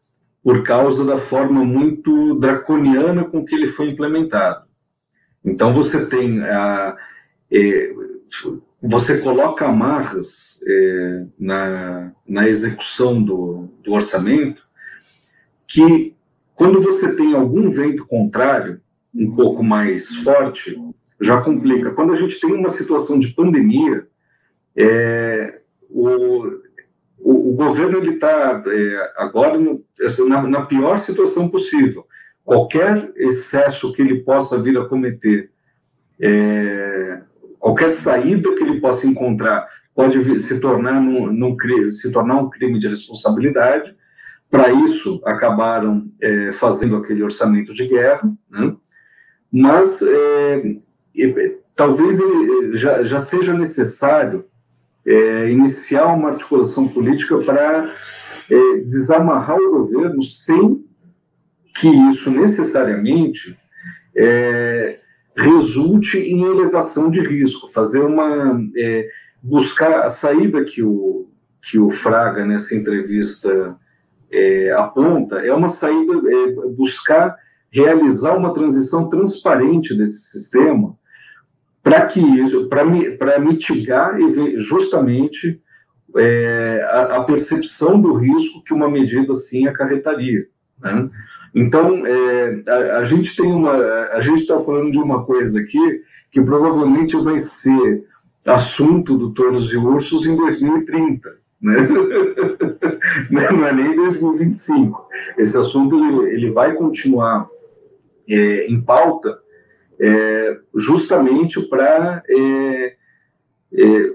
[0.44, 4.73] por causa da forma muito draconiana com que ele foi implementado.
[5.44, 6.98] Então você tem a,
[7.52, 7.94] é,
[8.82, 14.68] você coloca amarras é, na, na execução do, do orçamento
[15.68, 16.16] que
[16.56, 18.82] quando você tem algum vento contrário
[19.14, 20.78] um pouco mais forte
[21.22, 21.94] já complica.
[21.94, 24.08] Quando a gente tem uma situação de pandemia,
[24.76, 26.48] é, o,
[27.20, 29.84] o, o, governo ele está é, agora no,
[30.28, 32.06] na, na, pior situação possível
[32.44, 35.50] qualquer excesso que ele possa vir a cometer,
[36.22, 37.22] é,
[37.60, 41.02] qualquer saída que ele possa encontrar, pode se tornar,
[41.92, 43.96] se tornar um crime de responsabilidade.
[44.50, 48.76] Para isso, acabaram é, fazendo aquele orçamento de guerra, né?
[49.52, 50.76] mas é,
[51.76, 52.18] talvez
[52.74, 54.46] já, já, seja necessário
[55.06, 57.90] é, iniciar uma articulação política para
[58.50, 60.84] é, desamarrar o governo sem
[61.76, 63.58] que isso necessariamente
[64.16, 65.00] é,
[65.36, 69.08] resulte em elevação de risco, fazer uma é,
[69.42, 71.28] buscar a saída que o
[71.62, 73.78] que o Fraga nessa entrevista
[74.30, 77.36] é, aponta é uma saída é, buscar
[77.72, 80.96] realizar uma transição transparente desse sistema
[81.82, 82.22] para que
[83.18, 84.18] para mitigar
[84.58, 85.62] justamente
[86.18, 90.46] é, a, a, percepção do risco que uma medida assim acarretaria.
[90.80, 91.10] Né?
[91.54, 93.74] Então, é, a, a, gente tem uma.
[94.12, 98.06] A gente está falando de uma coisa aqui que provavelmente vai ser
[98.46, 101.30] assunto do Touros e Ursos em 2030.
[101.62, 101.88] Né?
[103.30, 105.08] Não é nem 2025.
[105.38, 107.48] Esse assunto ele, ele vai continuar
[108.28, 109.38] é, em pauta
[110.00, 112.96] é, justamente para é,
[113.74, 114.14] é,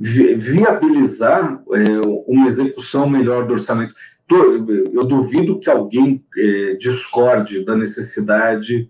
[0.00, 1.84] viabilizar é,
[2.26, 3.94] uma execução melhor do orçamento
[4.36, 8.88] eu duvido que alguém é, discorde da necessidade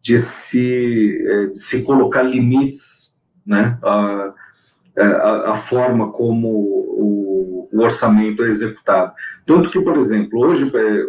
[0.00, 4.34] de se, é, de se colocar limites, né, a,
[4.98, 9.14] a, a forma como o, o, orçamento é executado.
[9.46, 11.04] Tanto que, por exemplo, hoje, é,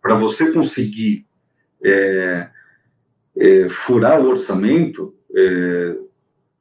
[0.00, 1.26] para você conseguir
[1.84, 2.48] é,
[3.36, 5.96] é, furar o orçamento, é,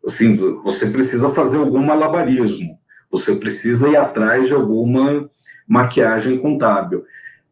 [0.05, 2.77] assim, você precisa fazer algum malabarismo,
[3.09, 5.30] você precisa ir atrás de alguma
[5.71, 7.05] maquiagem contábil.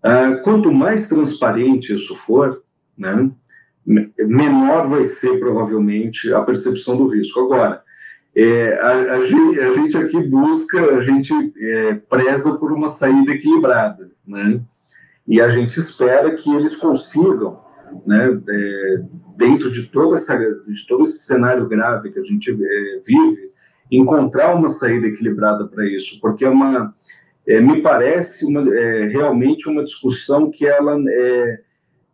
[0.04, 2.62] Uh, quanto mais transparente isso for,
[2.98, 3.32] né,
[3.86, 7.40] menor vai ser provavelmente a percepção do risco.
[7.40, 7.82] Agora,
[8.36, 13.32] é, a, a, gente, a, gente, aqui busca, a gente é, preza por uma saída
[13.32, 14.60] equilibrada, né?
[15.26, 17.62] E a gente espera que eles consigam,
[18.06, 19.02] né, é,
[19.38, 23.50] dentro de, toda essa, de todo esse cenário grave que a gente é, vive,
[23.92, 26.94] encontrar uma saída equilibrada para isso, porque é uma
[27.50, 31.62] é, me parece uma, é, realmente uma discussão que ela, é,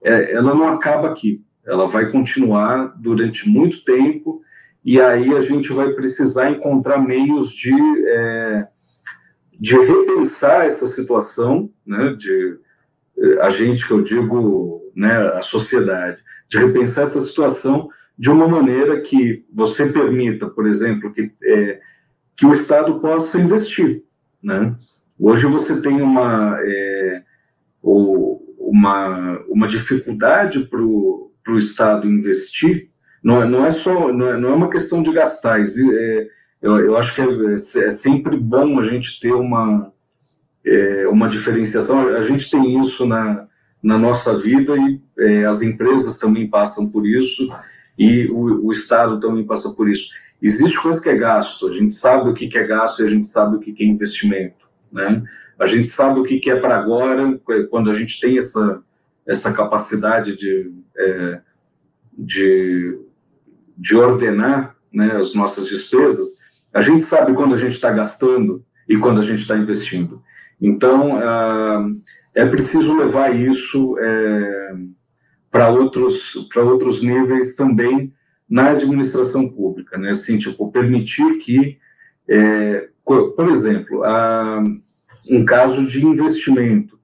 [0.01, 4.39] é, ela não acaba aqui, ela vai continuar durante muito tempo,
[4.83, 7.73] e aí a gente vai precisar encontrar meios de,
[8.07, 8.67] é,
[9.59, 12.57] de repensar essa situação, né, de
[13.41, 16.17] a gente que eu digo, né, a sociedade,
[16.47, 21.79] de repensar essa situação de uma maneira que você permita, por exemplo, que, é,
[22.37, 24.03] que o Estado possa investir,
[24.41, 24.75] né?
[25.19, 27.23] Hoje você tem uma, é,
[27.81, 32.89] uma, uma dificuldade para o Estado investir,
[33.23, 36.27] não é, não é só, não é, não é uma questão de gastar, é,
[36.61, 39.91] eu, eu acho que é, é, sempre bom a gente ter uma,
[40.65, 43.47] é, uma diferenciação, a gente tem isso na,
[43.81, 47.47] na nossa vida e é, as empresas também passam por isso
[47.97, 50.09] e o, o Estado também passa por isso.
[50.41, 53.09] Existe coisa que é gasto, a gente sabe o que, que é gasto e a
[53.09, 54.64] gente sabe o que, que é investimento,
[54.95, 55.21] né?
[55.59, 57.39] A gente sabe o que, é para agora,
[57.69, 58.81] quando a gente tem essa,
[59.27, 61.41] essa capacidade de, é,
[62.17, 62.97] de,
[63.77, 66.39] de ordenar né, as nossas despesas,
[66.73, 70.23] a gente sabe quando a gente está gastando e quando a gente está investindo.
[70.61, 71.19] Então,
[72.33, 74.75] é preciso levar isso é,
[75.51, 78.13] para outros, outros níveis também
[78.49, 80.11] na administração pública, né?
[80.11, 81.77] Assim, tipo, permitir que,
[82.29, 84.01] é, por exemplo,
[85.29, 86.95] um caso de investimento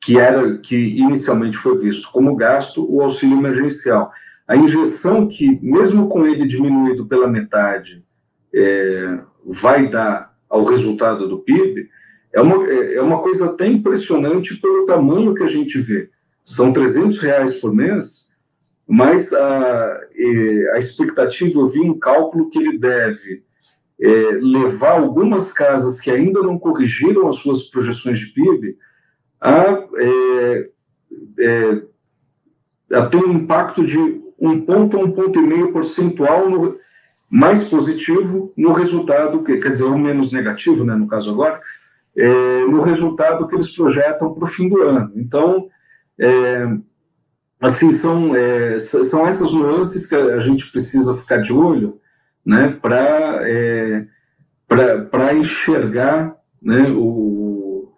[0.00, 4.12] que era que inicialmente foi visto como gasto, o auxílio emergencial.
[4.46, 8.04] A injeção que, mesmo com ele diminuído pela metade,
[8.54, 11.88] é, vai dar ao resultado do PIB,
[12.32, 16.10] é uma, é uma coisa até impressionante pelo tamanho que a gente vê.
[16.44, 18.32] São 300 reais por mês,
[18.86, 20.00] mas a,
[20.72, 23.42] a expectativa, eu vi um cálculo que ele deve
[24.00, 28.76] é, levar algumas casas que ainda não corrigiram as suas projeções de PIB
[29.40, 30.70] a, é,
[31.40, 31.82] é,
[32.94, 33.98] a ter um impacto de
[34.38, 36.76] um ponto a um ponto e meio percentual no,
[37.30, 41.60] mais positivo no resultado, que, quer dizer, ou menos negativo, né, no caso agora,
[42.16, 45.12] é, no resultado que eles projetam para o fim do ano.
[45.14, 45.68] Então,
[46.18, 46.66] é,
[47.60, 52.00] assim, são, é, são essas nuances que a gente precisa ficar de olho,
[52.48, 54.06] né, para é,
[54.66, 57.92] para enxergar né, o,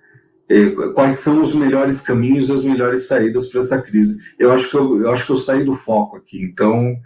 [0.48, 4.18] é, quais são os melhores caminhos e as melhores saídas para essa crise.
[4.40, 6.96] Eu acho que eu, eu acho que eu saí do foco aqui, então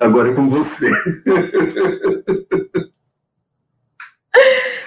[0.00, 0.90] agora é com você.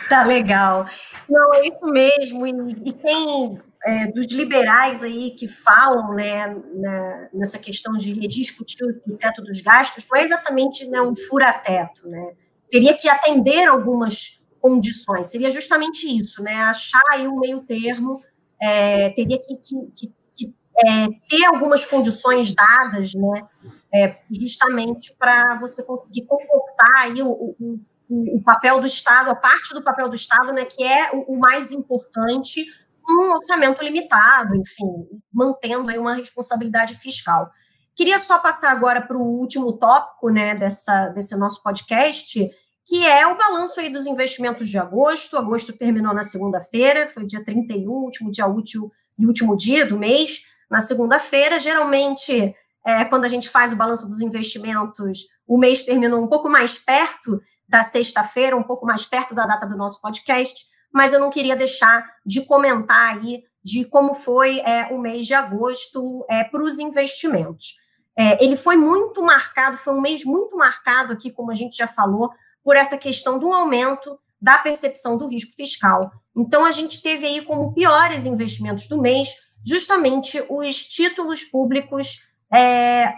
[0.10, 0.88] Tá legal.
[1.30, 2.48] Não, é isso mesmo.
[2.48, 2.52] E,
[2.86, 9.16] e tem é, dos liberais aí que falam né, na, nessa questão de rediscutir o
[9.16, 12.34] teto dos gastos, não é exatamente né, um fura-teto, né?
[12.70, 16.54] Teria que atender algumas condições, seria justamente isso, né?
[16.64, 18.22] Achar aí um meio termo,
[18.62, 20.54] é, teria que, que, que,
[20.86, 23.48] é, ter algumas condições dadas, né?
[23.94, 27.80] É, justamente para você conseguir comportar aí o, o,
[28.10, 31.40] o, papel do Estado, a parte do papel do Estado, né, que é o, o
[31.40, 32.66] mais importante
[33.10, 37.50] um orçamento limitado, enfim, mantendo aí uma responsabilidade fiscal.
[37.96, 42.48] Queria só passar agora para o último tópico né, dessa, desse nosso podcast,
[42.86, 45.38] que é o balanço aí dos investimentos de agosto.
[45.38, 50.44] Agosto terminou na segunda-feira, foi dia 31, último dia útil e último dia do mês,
[50.70, 51.60] na segunda-feira.
[51.60, 52.56] Geralmente,
[52.86, 56.78] é, quando a gente faz o balanço dos investimentos, o mês terminou um pouco mais
[56.78, 61.30] perto da sexta-feira, um pouco mais perto da data do nosso podcast mas eu não
[61.30, 66.64] queria deixar de comentar aí de como foi é, o mês de agosto é, para
[66.64, 67.76] os investimentos.
[68.18, 71.88] É, ele foi muito marcado, foi um mês muito marcado aqui, como a gente já
[71.88, 72.32] falou,
[72.64, 76.12] por essa questão do aumento da percepção do risco fiscal.
[76.36, 79.36] Então, a gente teve aí como piores investimentos do mês
[79.66, 82.22] justamente os títulos públicos
[82.54, 83.14] é,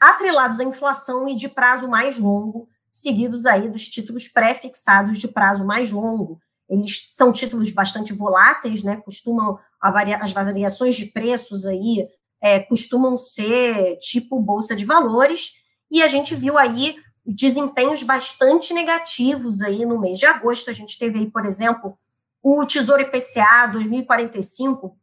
[0.00, 5.64] atrelados à inflação e de prazo mais longo, seguidos aí dos títulos pré-fixados de prazo
[5.64, 6.40] mais longo.
[6.68, 8.96] Eles são títulos bastante voláteis, né?
[8.96, 12.08] Costumam varia, as variações de preços aí
[12.40, 15.52] é, costumam ser tipo bolsa de valores,
[15.90, 20.70] e a gente viu aí desempenhos bastante negativos aí no mês de agosto.
[20.70, 21.96] A gente teve aí, por exemplo,
[22.42, 24.96] o Tesouro IPCA 2045,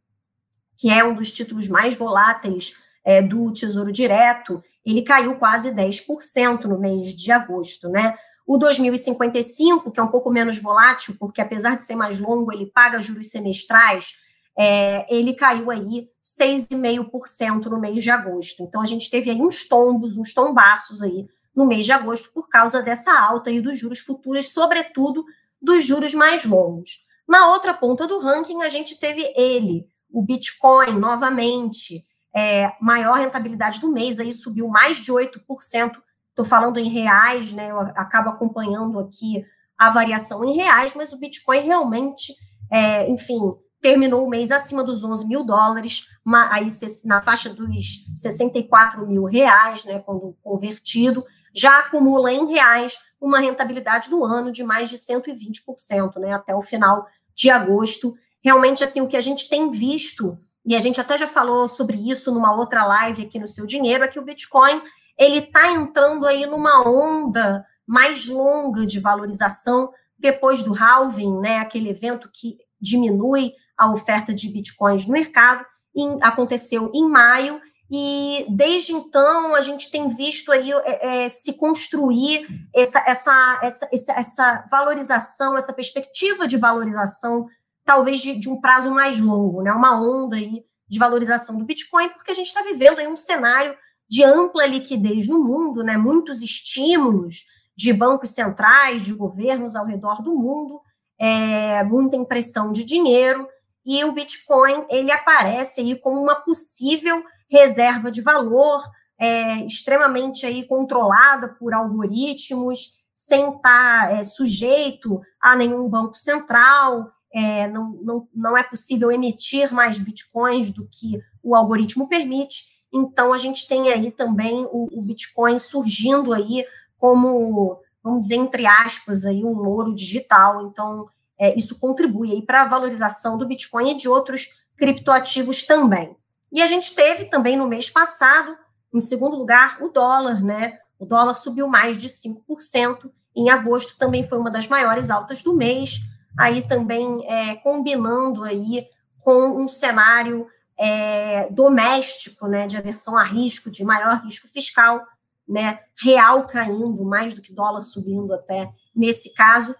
[0.76, 6.64] que é um dos títulos mais voláteis é, do Tesouro Direto, ele caiu quase 10%
[6.64, 8.16] no mês de agosto, né?
[8.46, 12.66] O 2055, que é um pouco menos volátil, porque apesar de ser mais longo, ele
[12.66, 14.16] paga juros semestrais,
[14.58, 18.62] é, ele caiu aí 6,5% no mês de agosto.
[18.62, 22.48] Então, a gente teve aí uns tombos, uns tombaços aí no mês de agosto por
[22.48, 25.24] causa dessa alta aí dos juros futuros, sobretudo
[25.60, 27.04] dos juros mais longos.
[27.28, 33.80] Na outra ponta do ranking, a gente teve ele, o Bitcoin, novamente, é, maior rentabilidade
[33.80, 35.92] do mês, aí subiu mais de 8%
[36.32, 37.70] Estou falando em reais, né?
[37.70, 39.44] Eu acabo acompanhando aqui
[39.76, 42.34] a variação em reais, mas o Bitcoin realmente,
[42.70, 43.38] é, enfim,
[43.82, 46.06] terminou o mês acima dos 11 mil dólares,
[46.50, 46.66] aí
[47.04, 49.98] na faixa dos 64 mil reais, né?
[50.00, 56.32] Quando convertido, já acumula em reais uma rentabilidade no ano de mais de 120%, né?
[56.32, 58.14] Até o final de agosto.
[58.42, 62.08] Realmente, assim, o que a gente tem visto e a gente até já falou sobre
[62.08, 64.80] isso numa outra live aqui no Seu Dinheiro, é que o Bitcoin
[65.18, 71.90] ele está entrando aí numa onda mais longa de valorização depois do halving, né, aquele
[71.90, 77.60] evento que diminui a oferta de bitcoins no mercado, em, aconteceu em maio,
[77.94, 84.12] e desde então a gente tem visto aí é, é, se construir essa, essa, essa,
[84.12, 87.46] essa, valorização, essa perspectiva de valorização,
[87.84, 89.70] talvez de, de um prazo mais longo, né?
[89.72, 93.74] uma onda aí de valorização do Bitcoin, porque a gente está vivendo aí um cenário
[94.12, 95.96] de ampla liquidez no mundo, né?
[95.96, 100.82] muitos estímulos de bancos centrais, de governos ao redor do mundo,
[101.18, 103.48] é, muita impressão de dinheiro,
[103.86, 108.82] e o Bitcoin ele aparece aí como uma possível reserva de valor,
[109.18, 117.66] é, extremamente aí controlada por algoritmos, sem estar é, sujeito a nenhum banco central, é,
[117.66, 122.72] não, não, não é possível emitir mais bitcoins do que o algoritmo permite.
[122.92, 126.66] Então, a gente tem aí também o, o Bitcoin surgindo aí
[126.98, 130.66] como, vamos dizer, entre aspas, aí, um ouro digital.
[130.66, 136.16] Então, é, isso contribui aí para a valorização do Bitcoin e de outros criptoativos também.
[136.52, 138.56] E a gente teve também no mês passado,
[138.92, 140.78] em segundo lugar, o dólar, né?
[140.98, 143.10] O dólar subiu mais de 5%.
[143.34, 146.00] Em agosto também foi uma das maiores altas do mês,
[146.38, 148.86] aí também é, combinando aí
[149.24, 150.46] com um cenário
[150.82, 155.00] é, doméstico, né, de aversão a risco, de maior risco fiscal,
[155.48, 159.76] né, real caindo, mais do que dólar subindo até nesse caso.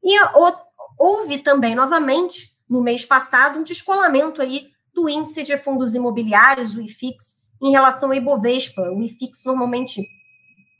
[0.00, 0.16] E
[0.96, 6.80] houve também, novamente, no mês passado, um descolamento aí do índice de fundos imobiliários, o
[6.82, 8.82] IFIX, em relação ao Ibovespa.
[8.92, 10.06] O IFIX normalmente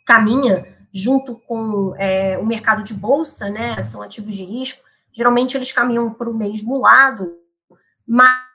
[0.06, 3.82] caminha junto com é, o mercado de bolsa, né?
[3.82, 4.84] São ativos de risco.
[5.12, 7.32] Geralmente eles caminham para o mesmo lado,
[8.06, 8.53] mas,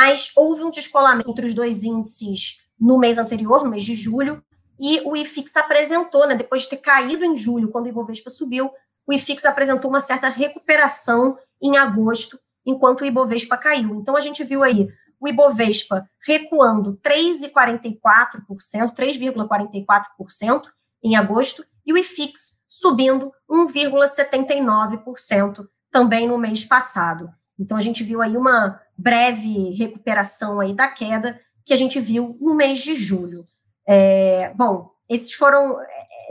[0.00, 4.42] mas houve um descolamento entre os dois índices no mês anterior, no mês de julho,
[4.78, 8.70] e o IFIX apresentou, né, depois de ter caído em julho, quando o Ibovespa subiu,
[9.06, 13.96] o IFIX apresentou uma certa recuperação em agosto, enquanto o Ibovespa caiu.
[13.96, 14.88] Então, a gente viu aí
[15.20, 20.62] o Ibovespa recuando 3,44%, 3,44%
[21.04, 27.30] em agosto, e o IFIX subindo 1,79% também no mês passado.
[27.58, 32.36] Então, a gente viu aí uma breve recuperação aí da queda que a gente viu
[32.40, 33.44] no mês de julho.
[33.88, 35.76] É, bom, esses foram,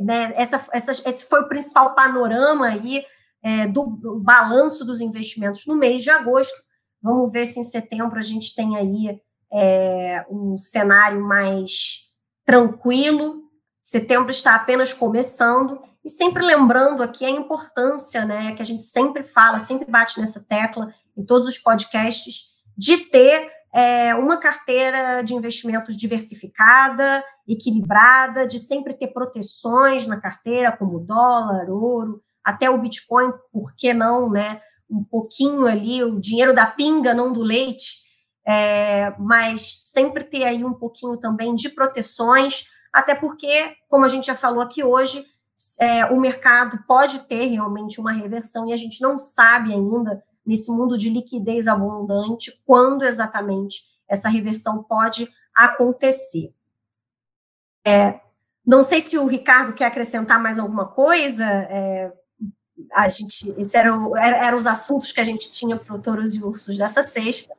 [0.01, 3.03] né, essa, essa, esse foi o principal panorama aí
[3.43, 6.55] é, do, do, balanço dos investimentos no mês de agosto.
[7.01, 9.19] Vamos ver se em setembro a gente tem aí
[9.51, 12.09] é, um cenário mais
[12.45, 13.43] tranquilo.
[13.81, 15.81] Setembro está apenas começando.
[16.03, 20.39] E sempre lembrando aqui a importância, né, que a gente sempre fala, sempre bate nessa
[20.39, 22.49] tecla em todos os podcasts,
[22.79, 30.71] de ter é, uma carteira de investimentos diversificada, equilibrada, de sempre ter proteções na carteira,
[30.71, 34.61] como dólar, ouro, até o Bitcoin, por que não, né?
[34.89, 37.97] Um pouquinho ali, o dinheiro da pinga, não do leite,
[38.47, 42.63] é, mas sempre ter aí um pouquinho também de proteções,
[42.93, 45.25] até porque, como a gente já falou aqui hoje,
[45.81, 50.71] é, o mercado pode ter realmente uma reversão e a gente não sabe ainda, nesse
[50.71, 56.51] mundo de liquidez abundante, quando exatamente essa reversão pode acontecer.
[57.85, 58.19] É,
[58.65, 61.45] não sei se o Ricardo quer acrescentar mais alguma coisa.
[61.45, 62.11] É,
[62.91, 66.43] a gente, esses eram, eram os assuntos que a gente tinha para o Touros e
[66.43, 67.53] Ursos dessa sexta.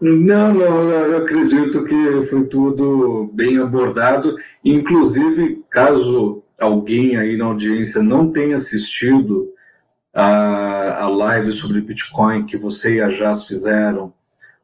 [0.00, 4.34] Não, não, eu acredito que foi tudo bem abordado.
[4.64, 9.52] Inclusive, caso alguém aí na audiência não tenha assistido
[10.20, 14.12] a, a live sobre Bitcoin que você e a Jazz fizeram,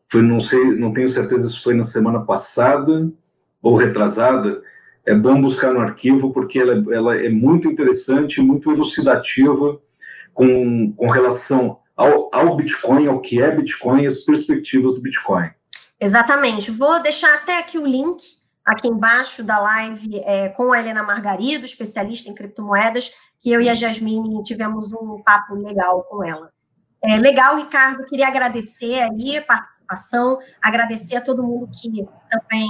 [0.09, 3.09] foi, não sei, não tenho certeza se foi na semana passada
[3.63, 4.61] ou retrasada,
[5.07, 9.81] é bom buscar no arquivo, porque ela, ela é muito interessante, muito elucidativa
[10.33, 15.51] com, com relação ao, ao Bitcoin, ao que é Bitcoin e as perspectivas do Bitcoin.
[16.01, 16.73] Exatamente.
[16.73, 18.25] Vou deixar até aqui o link,
[18.65, 23.13] aqui embaixo da live, é, com a Helena Margarido, especialista em criptomoedas,
[23.45, 26.51] que eu e a Jasmine tivemos um papo legal com ela.
[27.03, 31.91] É, legal, Ricardo, queria agradecer aí a participação, agradecer a todo mundo que
[32.31, 32.67] também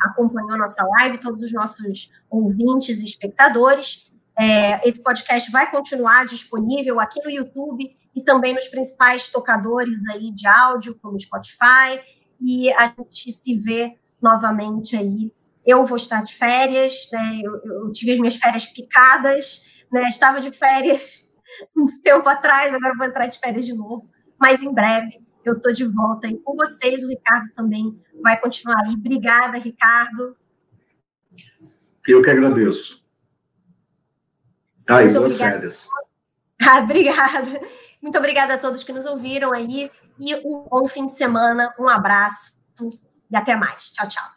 [0.00, 4.10] acompanhou nossa live, todos os nossos ouvintes e espectadores.
[4.38, 10.32] É, esse podcast vai continuar disponível aqui no YouTube e também nos principais tocadores aí
[10.32, 12.00] de áudio, como Spotify,
[12.40, 15.30] e a gente se vê novamente aí.
[15.66, 17.40] Eu vou estar de férias, né?
[17.42, 20.06] Eu, eu tive as minhas férias picadas, né?
[20.06, 21.32] Estava de férias
[21.76, 24.08] um tempo atrás, agora vou entrar de férias de novo,
[24.38, 27.04] mas em breve eu estou de volta aí com vocês.
[27.04, 28.94] O Ricardo também vai continuar aí.
[28.94, 30.36] Obrigada, Ricardo.
[32.06, 33.04] Eu que agradeço.
[34.84, 35.88] Tá, e boas férias.
[36.62, 37.60] Ah, obrigada.
[38.02, 39.90] Muito obrigada a todos que nos ouviram aí.
[40.18, 41.74] E um bom fim de semana.
[41.78, 42.56] Um abraço
[43.30, 43.90] e até mais.
[43.90, 44.35] Tchau, tchau.